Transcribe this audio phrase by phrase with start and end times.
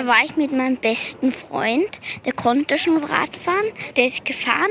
[0.00, 3.66] Da war ich mit meinem besten Freund, der konnte schon Radfahren.
[3.96, 4.70] Der ist gefahren,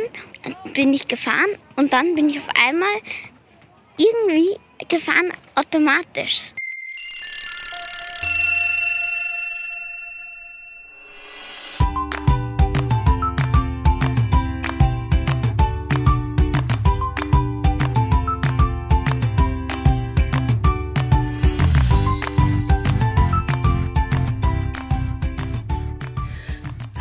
[0.73, 2.89] bin ich gefahren und dann bin ich auf einmal
[3.95, 4.57] irgendwie
[4.87, 6.55] gefahren automatisch.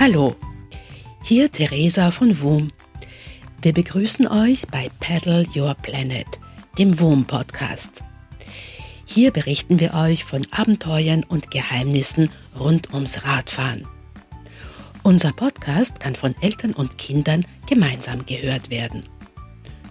[0.00, 0.36] Hallo,
[1.24, 2.70] hier Theresa von WUM.
[3.62, 6.24] Wir begrüßen euch bei Paddle Your Planet,
[6.78, 8.04] dem WUM-Podcast.
[9.06, 13.88] Hier berichten wir euch von Abenteuern und Geheimnissen rund ums Radfahren.
[15.02, 19.02] Unser Podcast kann von Eltern und Kindern gemeinsam gehört werden.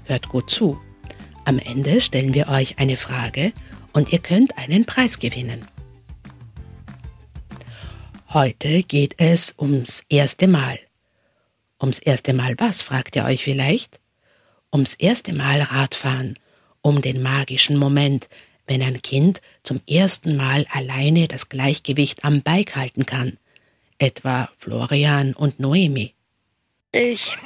[0.06, 0.80] Hört gut zu.
[1.44, 3.52] Am Ende stellen wir euch eine Frage
[3.92, 5.68] und ihr könnt einen Preis gewinnen.
[8.34, 10.80] Heute geht es ums erste Mal.
[11.82, 14.02] Ums erste Mal was, fragt ihr euch vielleicht?
[14.70, 16.38] Ums erste Mal Radfahren,
[16.82, 18.28] um den magischen Moment,
[18.68, 23.38] wenn ein Kind zum ersten Mal alleine das Gleichgewicht am Bike halten kann.
[23.98, 26.14] Etwa Florian und Noemi.
[26.92, 27.38] Ich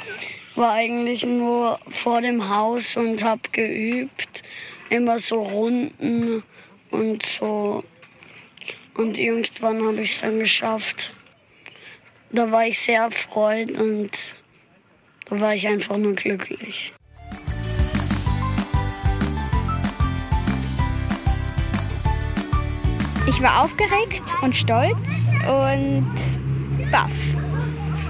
[0.56, 4.42] war eigentlich nur vor dem Haus und habe geübt,
[4.90, 6.42] immer so Runden
[6.90, 7.84] und so
[8.96, 11.14] und irgendwann habe ich es dann geschafft.
[12.32, 14.36] Da war ich sehr erfreut und
[15.30, 16.94] da war ich einfach nur glücklich.
[23.28, 24.98] Ich war aufgeregt und stolz
[25.48, 26.14] und
[26.92, 27.12] baff.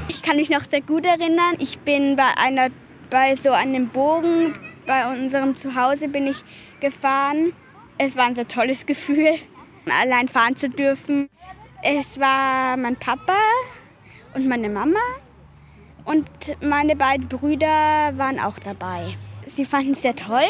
[0.07, 1.55] Ich kann mich noch sehr gut erinnern.
[1.59, 2.69] Ich bin bei einer
[3.09, 4.53] bei so einem Bogen
[4.85, 6.43] bei unserem Zuhause bin ich
[6.79, 7.53] gefahren.
[7.97, 9.39] Es war ein sehr tolles Gefühl
[9.89, 11.29] allein fahren zu dürfen.
[11.83, 13.37] Es war mein Papa
[14.33, 14.99] und meine Mama
[16.05, 16.27] und
[16.61, 19.15] meine beiden Brüder waren auch dabei.
[19.47, 20.49] Sie fanden es sehr toll.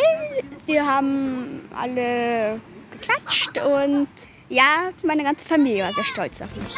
[0.67, 2.59] Sie haben alle
[2.91, 4.07] geklatscht und
[4.49, 6.75] ja, meine ganze Familie war sehr stolz auf mich.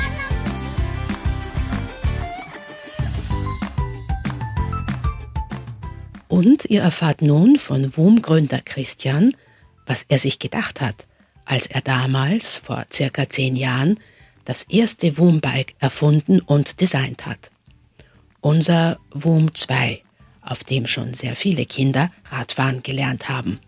[6.27, 9.35] Und ihr erfahrt nun von WUM-Gründer Christian,
[9.85, 11.07] was er sich gedacht hat,
[11.53, 13.99] als er damals, vor circa zehn Jahren,
[14.43, 17.51] das erste Woombike erfunden und designt hat.
[18.41, 20.01] Unser Woom 2,
[20.41, 23.59] auf dem schon sehr viele Kinder Radfahren gelernt haben.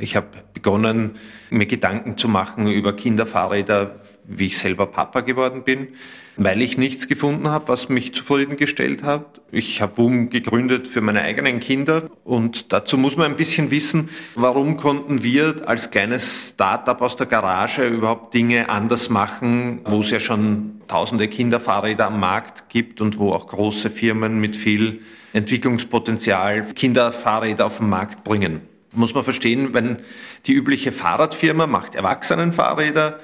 [0.00, 1.16] Ich habe begonnen,
[1.50, 5.88] mir Gedanken zu machen über Kinderfahrräder, wie ich selber Papa geworden bin,
[6.36, 9.40] weil ich nichts gefunden habe, was mich zufriedengestellt hat.
[9.50, 14.08] Ich habe WUM gegründet für meine eigenen Kinder und dazu muss man ein bisschen wissen,
[14.34, 20.10] warum konnten wir als kleines Startup aus der Garage überhaupt Dinge anders machen, wo es
[20.10, 25.00] ja schon tausende Kinderfahrräder am Markt gibt und wo auch große Firmen mit viel
[25.32, 28.71] Entwicklungspotenzial Kinderfahrräder auf den Markt bringen.
[28.92, 29.98] Muss man verstehen, wenn
[30.46, 33.18] die übliche Fahrradfirma macht Erwachsenenfahrräder,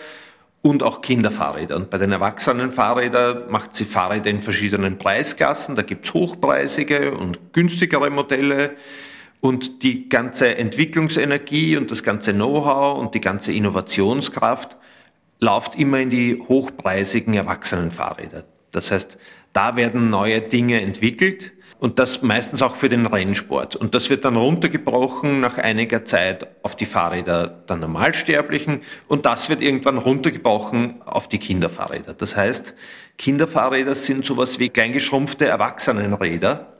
[0.62, 1.76] und auch Kinderfahrräder.
[1.76, 5.76] Und bei den Erwachsenenfahrrädern macht sie Fahrräder in verschiedenen Preisklassen.
[5.76, 8.72] Da gibt's hochpreisige und günstigere Modelle.
[9.40, 14.76] Und die ganze Entwicklungsenergie und das ganze Know-how und die ganze Innovationskraft
[15.38, 18.44] läuft immer in die hochpreisigen Erwachsenenfahrräder.
[18.72, 19.16] Das heißt,
[19.52, 23.76] da werden neue Dinge entwickelt und das meistens auch für den Rennsport.
[23.76, 29.48] Und das wird dann runtergebrochen nach einiger Zeit auf die Fahrräder der Normalsterblichen und das
[29.48, 32.14] wird irgendwann runtergebrochen auf die Kinderfahrräder.
[32.14, 32.74] Das heißt,
[33.16, 36.72] Kinderfahrräder sind sowas wie kleingeschrumpfte Erwachsenenräder.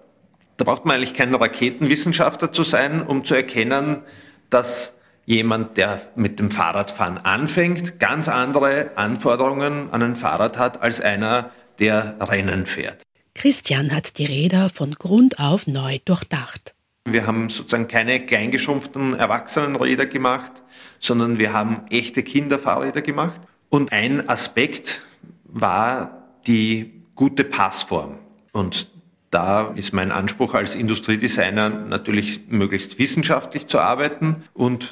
[0.57, 4.03] Da braucht man eigentlich kein Raketenwissenschaftler zu sein, um zu erkennen,
[4.51, 4.95] dass
[5.25, 11.51] jemand, der mit dem Fahrradfahren anfängt, ganz andere Anforderungen an ein Fahrrad hat als einer,
[11.79, 13.08] der Rennen fährt.
[13.39, 16.75] Christian hat die Räder von Grund auf neu durchdacht.
[17.05, 20.65] Wir haben sozusagen keine kleingeschrumpften Erwachsenenräder gemacht,
[20.99, 23.41] sondern wir haben echte Kinderfahrräder gemacht.
[23.69, 25.03] Und ein Aspekt
[25.45, 28.19] war die gute Passform.
[28.51, 28.89] Und
[29.31, 34.43] da ist mein Anspruch als Industriedesigner natürlich möglichst wissenschaftlich zu arbeiten.
[34.53, 34.89] Und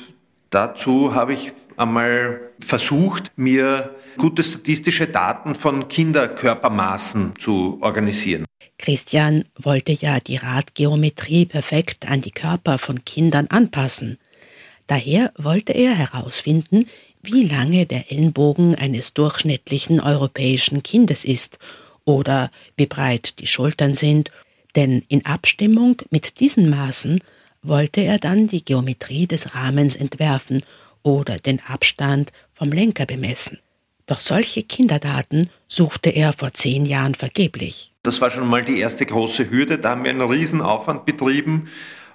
[0.51, 8.45] dazu habe ich einmal versucht, mir gute statistische Daten von Kinderkörpermaßen zu organisieren.
[8.79, 14.19] Christian wollte ja die Radgeometrie perfekt an die Körper von Kindern anpassen.
[14.87, 16.87] Daher wollte er herausfinden,
[17.23, 21.59] wie lange der Ellenbogen eines durchschnittlichen europäischen Kindes ist
[22.05, 24.31] oder wie breit die Schultern sind,
[24.77, 27.21] denn in Abstimmung mit diesen Maßen
[27.63, 30.63] wollte er dann die Geometrie des Rahmens entwerfen
[31.07, 33.61] oder den Abstand vom Lenker bemessen.
[34.07, 37.93] Doch solche Kinderdaten suchte er vor zehn Jahren vergeblich.
[38.03, 39.79] Das war schon mal die erste große Hürde.
[39.79, 41.69] Da haben wir einen Riesenaufwand betrieben,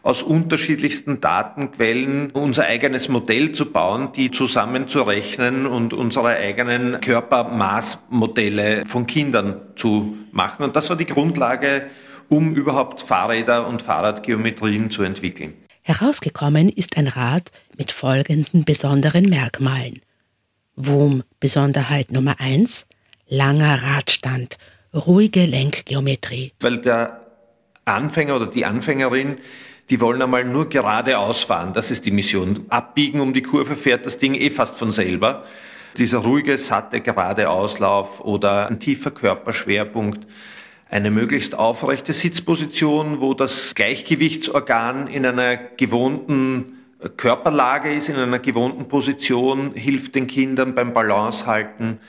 [0.04, 9.08] aus unterschiedlichsten Datenquellen unser eigenes Modell zu bauen, die zusammenzurechnen und unsere eigenen Körpermaßmodelle von
[9.08, 10.64] Kindern zu machen.
[10.64, 11.88] Und das war die Grundlage,
[12.30, 15.54] um überhaupt Fahrräder und Fahrradgeometrien zu entwickeln.
[15.81, 20.01] Herausgekommen ist ein Rad mit folgenden besonderen Merkmalen.
[20.75, 22.88] Wurm-Besonderheit Nummer eins:
[23.28, 24.57] langer Radstand,
[24.94, 26.54] ruhige Lenkgeometrie.
[26.60, 27.22] Weil der
[27.86, 29.38] Anfänger oder die Anfängerin
[29.92, 31.74] die wollen einmal nur geradeaus fahren.
[31.74, 32.66] Das ist die Mission.
[32.69, 35.44] Abbiegen um die Kurve fährt das Ding eh fast von selber.
[35.98, 40.25] Dieser ruhige, satte, gerade Auslauf oder ein tiefer Körperschwerpunkt,
[40.92, 46.80] eine möglichst aufrechte Sitzposition, wo das Gleichgewichtsorgan in einer gewohnten
[47.16, 52.00] Körperlage ist, in einer gewohnten Position, hilft den Kindern beim Balance halten.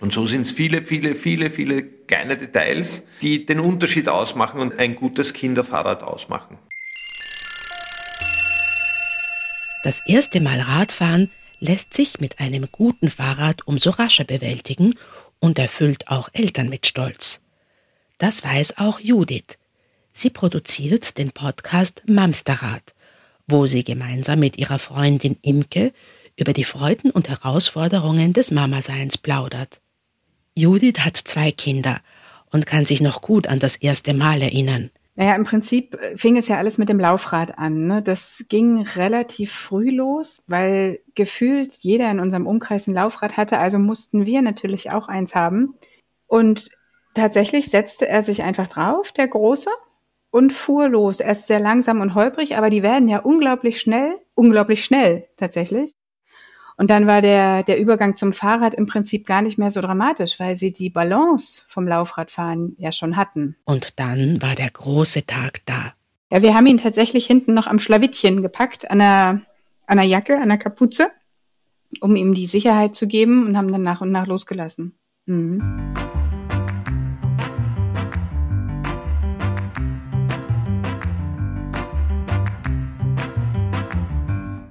[0.00, 4.78] Und so sind es viele, viele, viele, viele kleine Details, die den Unterschied ausmachen und
[4.78, 6.58] ein gutes Kinderfahrrad ausmachen.
[9.82, 14.94] Das erste Mal Radfahren lässt sich mit einem guten Fahrrad umso rascher bewältigen
[15.38, 17.40] und erfüllt auch Eltern mit Stolz.
[18.18, 19.58] Das weiß auch Judith.
[20.12, 22.94] Sie produziert den Podcast Mamsterrad,
[23.46, 25.92] wo sie gemeinsam mit ihrer Freundin Imke
[26.34, 29.80] über die Freuden und Herausforderungen des Mamaseins plaudert.
[30.54, 32.00] Judith hat zwei Kinder
[32.50, 34.90] und kann sich noch gut an das erste Mal erinnern.
[35.16, 37.86] Naja, im Prinzip fing es ja alles mit dem Laufrad an.
[37.86, 38.02] Ne?
[38.02, 43.78] Das ging relativ früh los, weil gefühlt jeder in unserem Umkreis ein Laufrad hatte, also
[43.78, 45.74] mussten wir natürlich auch eins haben.
[46.26, 46.70] Und
[47.16, 49.70] tatsächlich setzte er sich einfach drauf, der Große,
[50.30, 51.20] und fuhr los.
[51.20, 55.94] Erst sehr langsam und holprig, aber die werden ja unglaublich schnell, unglaublich schnell tatsächlich.
[56.76, 60.38] Und dann war der, der Übergang zum Fahrrad im Prinzip gar nicht mehr so dramatisch,
[60.38, 63.56] weil sie die Balance vom Laufradfahren ja schon hatten.
[63.64, 65.94] Und dann war der große Tag da.
[66.30, 69.28] Ja, wir haben ihn tatsächlich hinten noch am Schlawittchen gepackt, an einer,
[69.86, 71.10] an einer Jacke, an der Kapuze,
[72.00, 74.98] um ihm die Sicherheit zu geben und haben dann nach und nach losgelassen.
[75.24, 75.62] Mhm.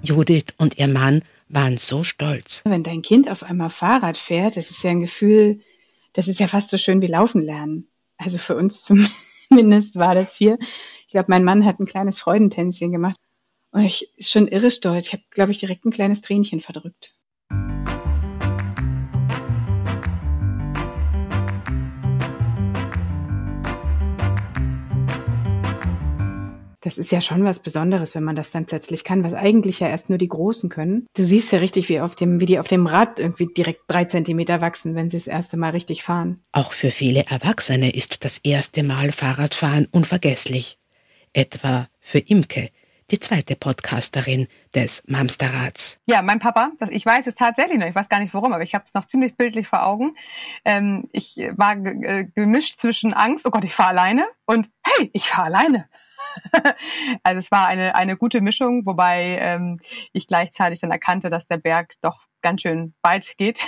[0.06, 2.62] Judith und ihr Mann waren so stolz.
[2.66, 5.62] Wenn dein Kind auf einmal Fahrrad fährt, das ist ja ein Gefühl,
[6.14, 7.90] das ist ja fast so schön wie Laufen lernen.
[8.18, 8.84] Also für uns
[9.50, 10.58] zumindest war das hier.
[11.02, 13.20] Ich glaube, mein Mann hat ein kleines Freudentänzchen gemacht.
[13.72, 15.08] Und ich schon irre stolz.
[15.08, 17.14] Ich habe, glaube ich, direkt ein kleines Tränchen verdrückt.
[26.86, 29.88] Das ist ja schon was Besonderes, wenn man das dann plötzlich kann, was eigentlich ja
[29.88, 31.08] erst nur die Großen können.
[31.16, 34.06] Du siehst ja richtig, wie auf dem, wie die auf dem Rad irgendwie direkt drei
[34.06, 36.44] Zentimeter wachsen, wenn sie das erste Mal richtig fahren.
[36.52, 40.78] Auch für viele Erwachsene ist das erste Mal Fahrradfahren unvergesslich.
[41.34, 42.70] Etwa für Imke,
[43.10, 46.00] die zweite Podcasterin des Mamsterrads.
[46.06, 48.76] Ja, mein Papa, ich weiß es tatsächlich noch, ich weiß gar nicht warum, aber ich
[48.76, 50.16] habe es noch ziemlich bildlich vor Augen.
[50.64, 55.30] Ähm, ich war äh, gemischt zwischen Angst, oh Gott, ich fahre alleine und hey, ich
[55.30, 55.90] fahre alleine.
[57.24, 59.80] also es war eine, eine gute Mischung, wobei ähm,
[60.14, 63.60] ich gleichzeitig dann erkannte, dass der Berg doch ganz schön weit geht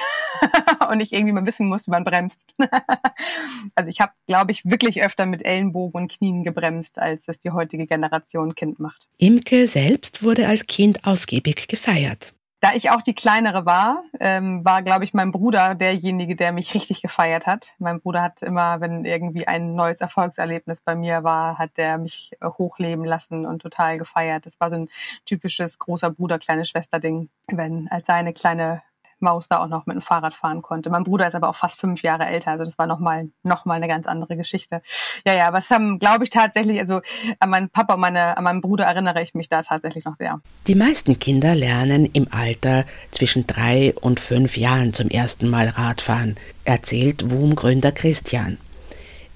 [0.91, 2.45] und ich irgendwie mal wissen muss, wie man bremst.
[3.75, 7.49] also ich habe, glaube ich, wirklich öfter mit Ellenbogen und Knien gebremst, als das die
[7.49, 9.07] heutige Generation Kind macht.
[9.17, 12.33] Imke selbst wurde als Kind ausgiebig gefeiert.
[12.59, 16.73] Da ich auch die kleinere war, ähm, war, glaube ich, mein Bruder derjenige, der mich
[16.73, 17.75] richtig gefeiert hat.
[17.77, 22.31] Mein Bruder hat immer, wenn irgendwie ein neues Erfolgserlebnis bei mir war, hat der mich
[22.39, 24.47] äh, hochleben lassen und total gefeiert.
[24.47, 24.89] Das war so ein
[25.25, 28.81] typisches großer Bruder, kleine Schwester Ding, wenn als seine kleine
[29.21, 30.89] Maus da auch noch mit dem Fahrrad fahren konnte.
[30.89, 33.75] Mein Bruder ist aber auch fast fünf Jahre älter, also das war nochmal noch mal
[33.75, 34.81] eine ganz andere Geschichte.
[35.25, 37.01] Ja, ja, aber es haben, glaube ich, tatsächlich, also
[37.39, 40.39] an meinen Papa und meine, an meinen Bruder erinnere ich mich da tatsächlich noch sehr.
[40.67, 46.35] Die meisten Kinder lernen im Alter zwischen drei und fünf Jahren zum ersten Mal Radfahren,
[46.65, 48.57] erzählt WUM-Gründer Christian.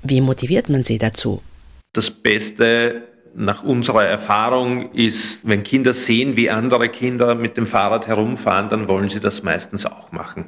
[0.03, 1.41] Wie motiviert man sie dazu?
[1.93, 3.03] Das Beste
[3.35, 8.87] nach unserer Erfahrung ist, wenn Kinder sehen, wie andere Kinder mit dem Fahrrad herumfahren, dann
[8.87, 10.45] wollen sie das meistens auch machen.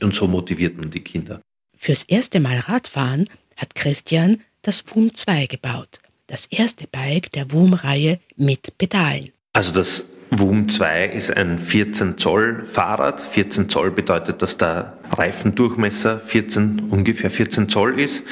[0.00, 1.40] Und so motiviert man die Kinder.
[1.76, 6.00] Fürs erste Mal Radfahren hat Christian das WUM 2 gebaut.
[6.26, 9.30] Das erste Bike der WUM-Reihe mit Pedalen.
[9.52, 13.20] Also das WUM 2 ist ein 14 Zoll Fahrrad.
[13.20, 18.24] 14 Zoll bedeutet, dass der Reifendurchmesser 14, ungefähr 14 Zoll ist.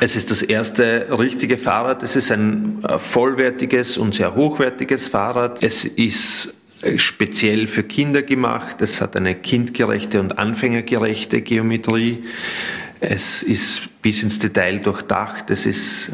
[0.00, 2.02] Es ist das erste richtige Fahrrad.
[2.04, 5.62] Es ist ein äh, vollwertiges und sehr hochwertiges Fahrrad.
[5.62, 8.80] Es ist äh, speziell für Kinder gemacht.
[8.80, 12.22] Es hat eine kindgerechte und anfängergerechte Geometrie.
[13.00, 15.50] Es ist bis ins Detail durchdacht.
[15.50, 16.12] Es ist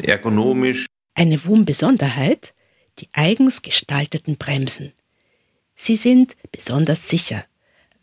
[0.00, 0.86] äh, ergonomisch.
[1.14, 2.54] Eine WUM-Besonderheit?
[3.00, 4.92] Die eigens gestalteten Bremsen.
[5.74, 7.44] Sie sind besonders sicher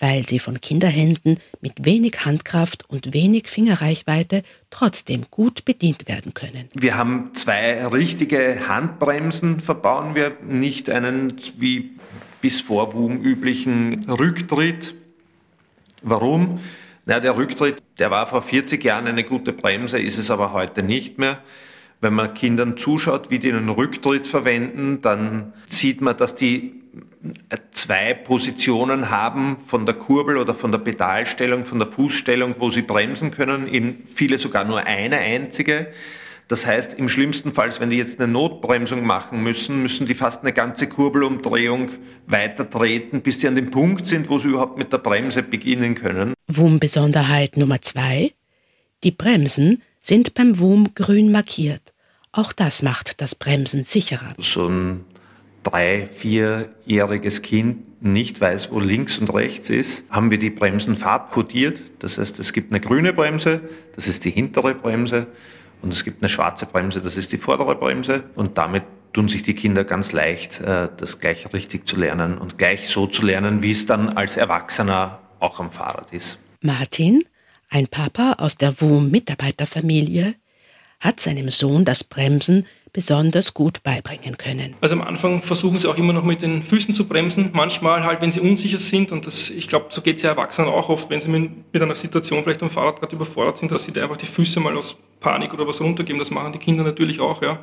[0.02, 6.68] weil sie von Kinderhänden mit wenig Handkraft und wenig Fingerreichweite trotzdem gut bedient werden können.
[6.74, 11.92] Wir haben zwei richtige Handbremsen, verbauen wir, nicht einen wie
[12.42, 14.96] bis vor WUM üblichen Rücktritt.
[16.02, 16.60] Warum?
[17.06, 20.82] Na, der Rücktritt, der war vor 40 Jahren eine gute Bremse, ist es aber heute
[20.82, 21.40] nicht mehr.
[22.00, 26.82] Wenn man Kindern zuschaut, wie die einen Rücktritt verwenden, dann sieht man, dass die
[27.72, 32.82] zwei Positionen haben von der Kurbel oder von der Pedalstellung, von der Fußstellung, wo sie
[32.82, 35.88] bremsen können, in viele sogar nur eine einzige.
[36.48, 40.42] Das heißt, im schlimmsten Fall, wenn die jetzt eine Notbremsung machen müssen, müssen die fast
[40.42, 41.90] eine ganze Kurbelumdrehung
[42.28, 45.96] weiter treten, bis die an dem Punkt sind, wo sie überhaupt mit der Bremse beginnen
[45.96, 46.34] können.
[46.48, 48.34] WUM-Besonderheit Nummer zwei.
[49.06, 51.94] Die Bremsen sind beim WUM grün markiert.
[52.34, 54.34] Auch das macht das Bremsen sicherer.
[54.38, 55.06] So ein
[55.64, 61.82] drei-, vierjähriges Kind nicht weiß, wo links und rechts ist, haben wir die Bremsen farbkodiert.
[62.00, 63.62] Das heißt, es gibt eine grüne Bremse,
[63.96, 65.28] das ist die hintere Bremse,
[65.82, 68.24] und es gibt eine schwarze Bremse, das ist die vordere Bremse.
[68.36, 72.58] Und damit tun sich die Kinder ganz leicht, äh, das gleich richtig zu lernen und
[72.58, 76.38] gleich so zu lernen, wie es dann als Erwachsener auch am Fahrrad ist.
[76.62, 77.24] Martin,
[77.70, 80.36] ein Papa aus der WUM-Mitarbeiterfamilie,
[81.00, 84.76] hat seinem Sohn das Bremsen besonders gut beibringen können.
[84.82, 87.52] Also am Anfang versuchen sie auch immer noch mit den Füßen zu bremsen.
[87.54, 90.70] Manchmal halt, wenn sie unsicher sind und das, ich glaube, so geht es ja Erwachsenen
[90.70, 93.86] auch oft, wenn sie mit, mit einer Situation vielleicht am Fahrrad gerade überfordert sind, dass
[93.86, 96.20] sie da einfach die Füße mal aus Panik oder was runtergeben.
[96.20, 97.60] Das machen die Kinder natürlich auch, ja.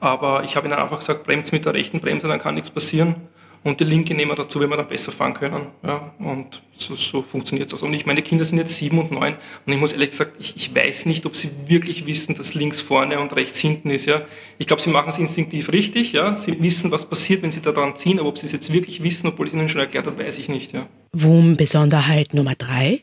[0.00, 3.16] Aber ich habe ihnen einfach gesagt, bremst mit der rechten Bremse, dann kann nichts passieren
[3.64, 5.68] und die linke nehmen wir dazu, wenn wir dann besser fahren können.
[5.86, 7.86] Ja, und so, so funktioniert es auch.
[7.86, 10.56] Und ich meine, Kinder sind jetzt sieben und neun und ich muss ehrlich gesagt, ich,
[10.56, 14.06] ich weiß nicht, ob sie wirklich wissen, dass links vorne und rechts hinten ist.
[14.06, 14.22] Ja,
[14.58, 16.12] ich glaube, sie machen es instinktiv richtig.
[16.12, 18.72] Ja, sie wissen, was passiert, wenn sie da dran ziehen, aber ob sie es jetzt
[18.72, 20.72] wirklich wissen, obwohl ich es ihnen schon erklärt habe, weiß ich nicht.
[20.72, 20.88] Ja.
[21.12, 23.02] WUM-Besonderheit Nummer drei: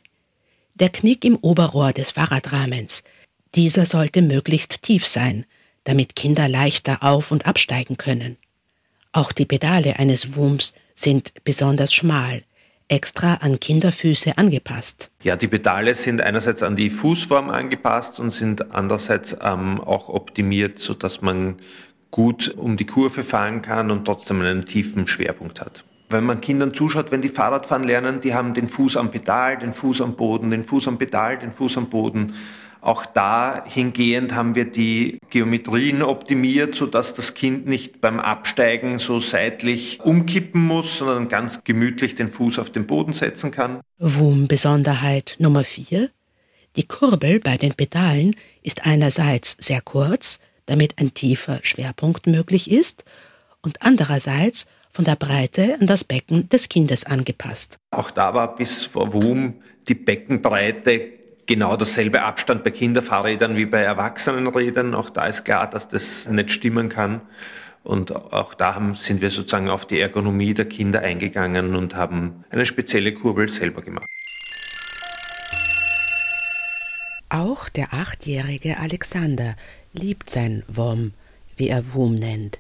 [0.76, 3.04] Der Knick im Oberrohr des Fahrradrahmens.
[3.56, 5.46] Dieser sollte möglichst tief sein,
[5.86, 8.38] damit Kinder leichter auf- und absteigen können.
[9.12, 12.44] Auch die Pedale eines Wurms sind besonders schmal,
[12.88, 15.10] extra an Kinderfüße angepasst.
[15.24, 20.80] Ja, die Pedale sind einerseits an die Fußform angepasst und sind andererseits ähm, auch optimiert,
[20.80, 21.56] so dass man
[22.12, 25.86] gut um die Kurve fahren kann und trotzdem einen tiefen Schwerpunkt hat.
[26.10, 29.74] Wenn man Kindern zuschaut, wenn die Fahrradfahren lernen, die haben den Fuß am Pedal, den
[29.74, 32.34] Fuß am Boden, den Fuß am Pedal, den Fuß am Boden
[32.82, 40.00] auch dahingehend haben wir die Geometrien optimiert, sodass das Kind nicht beim Absteigen so seitlich
[40.02, 43.82] umkippen muss, sondern ganz gemütlich den Fuß auf den Boden setzen kann.
[43.98, 46.10] WUM-Besonderheit Nummer 4.
[46.78, 53.04] Die Kurbel bei den Pedalen ist einerseits sehr kurz, damit ein tiefer Schwerpunkt möglich ist,
[53.62, 57.78] und andererseits von der Breite an das Becken des Kindes angepasst.
[57.92, 59.56] Auch da war bis vor WUM
[59.88, 64.94] die Beckenbreite genau derselbe Abstand bei Kinderfahrrädern wie bei Erwachsenenrädern.
[64.94, 67.22] Auch da ist klar, dass das nicht stimmen kann.
[67.84, 72.44] Und auch da haben, sind wir sozusagen auf die Ergonomie der Kinder eingegangen und haben
[72.50, 74.08] eine spezielle Kurbel selber gemacht.
[77.30, 79.56] Auch der achtjährige Alexander
[79.94, 81.14] liebt sein WOM,
[81.58, 82.60] wie er WUM nennt,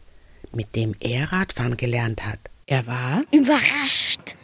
[0.51, 2.39] mit dem er Radfahren gelernt hat.
[2.65, 4.35] Er war überrascht,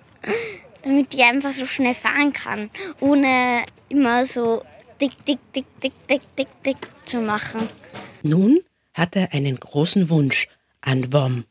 [0.83, 2.69] damit ich einfach so schnell fahren kann,
[3.00, 4.63] ohne immer so
[5.01, 7.69] dick, dick, dick, dick, dick, dick, dick zu machen.
[8.24, 8.59] Nun
[8.93, 10.47] hat er einen großen Wunsch
[10.81, 11.45] an WOM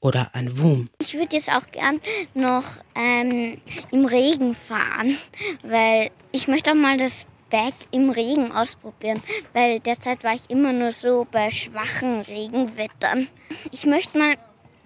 [0.00, 0.88] oder an WUM.
[1.00, 2.00] Ich würde jetzt auch gern
[2.34, 3.58] noch ähm,
[3.90, 5.16] im Regen fahren,
[5.62, 10.72] weil ich möchte auch mal das Bag im Regen ausprobieren, weil derzeit war ich immer
[10.72, 13.28] nur so bei schwachen Regenwettern.
[13.72, 14.34] Ich möchte mal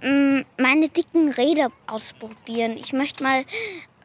[0.03, 2.77] ähm, meine dicken Räder ausprobieren.
[2.77, 3.45] Ich möchte mal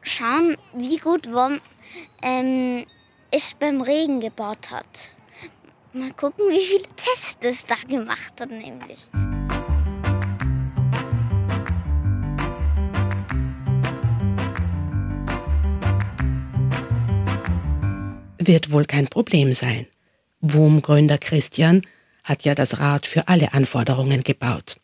[0.02, 1.60] schauen, wie gut WOM
[2.22, 2.86] ähm,
[3.30, 4.86] es beim Regen gebaut hat.
[5.92, 9.10] Mal gucken, wie viele Tests es da gemacht hat, nämlich.
[18.48, 19.86] Wird wohl kein Problem sein.
[20.40, 21.82] WUM-Gründer Christian
[22.24, 24.80] hat ja das Rad für alle Anforderungen gebaut.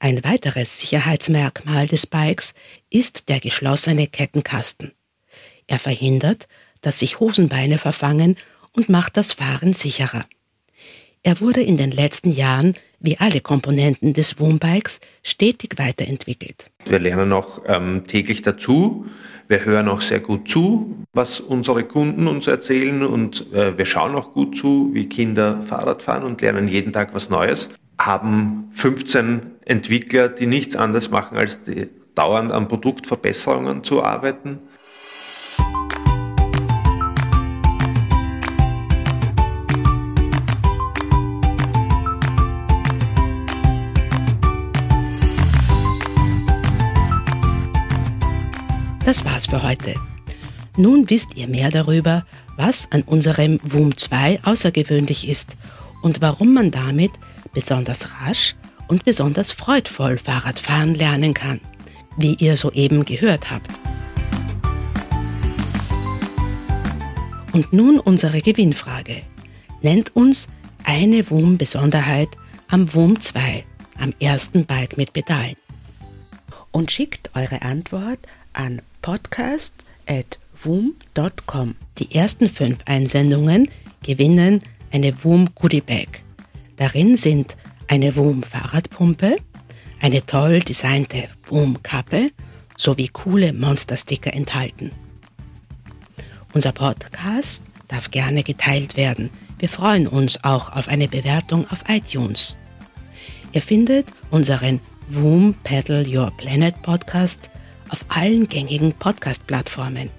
[0.00, 2.54] Ein weiteres Sicherheitsmerkmal des Bikes
[2.90, 4.90] ist der geschlossene Kettenkasten.
[5.68, 6.48] Er verhindert,
[6.80, 8.34] dass sich Hosenbeine verfangen
[8.72, 10.26] und macht das Fahren sicherer.
[11.22, 16.70] Er wurde in den letzten Jahren wie alle Komponenten des Wombikes, stetig weiterentwickelt.
[16.84, 19.06] Wir lernen auch ähm, täglich dazu.
[19.48, 24.14] Wir hören auch sehr gut zu, was unsere Kunden uns erzählen und äh, wir schauen
[24.16, 27.68] auch gut zu, wie Kinder Fahrrad fahren und lernen jeden Tag was Neues.
[27.98, 34.58] Haben 15 Entwickler, die nichts anderes machen, als die, dauernd an Produktverbesserungen zu arbeiten.
[49.06, 49.94] Das war's für heute.
[50.76, 55.56] Nun wisst ihr mehr darüber, was an unserem WUM 2 außergewöhnlich ist
[56.02, 57.12] und warum man damit
[57.54, 58.56] besonders rasch
[58.88, 61.60] und besonders freudvoll Fahrradfahren lernen kann,
[62.16, 63.70] wie ihr soeben gehört habt.
[67.52, 69.22] Und nun unsere Gewinnfrage.
[69.82, 70.48] Nennt uns
[70.82, 72.30] eine WUM-Besonderheit
[72.66, 73.64] am WUM 2,
[74.00, 75.54] am ersten Bike mit Pedalen.
[76.72, 78.18] Und schickt eure Antwort
[78.52, 81.74] an podcast.woom.com.
[81.98, 83.70] Die ersten fünf Einsendungen
[84.02, 86.24] gewinnen eine Woom Goodie Bag.
[86.76, 89.36] Darin sind eine Woom Fahrradpumpe,
[90.00, 92.30] eine toll designte Woom Kappe
[92.76, 94.90] sowie coole Monstersticker enthalten.
[96.52, 99.30] Unser Podcast darf gerne geteilt werden.
[99.60, 102.56] Wir freuen uns auch auf eine Bewertung auf iTunes.
[103.52, 107.50] Ihr findet unseren Woom Pedal Your Planet Podcast
[107.90, 110.10] auf allen gängigen Podcast-Plattformen.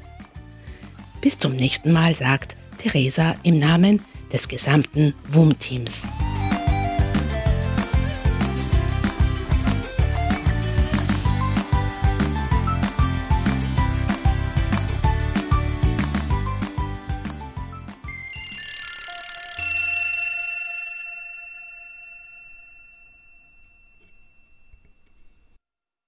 [1.21, 6.05] Bis zum nächsten Mal sagt Theresa im Namen des gesamten WUM-Teams.